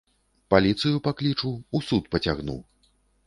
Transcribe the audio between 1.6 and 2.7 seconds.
у суд пацягну.